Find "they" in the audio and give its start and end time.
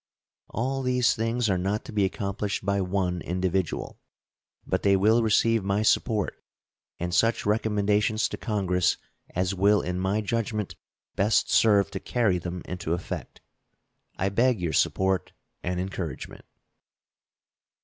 4.81-4.95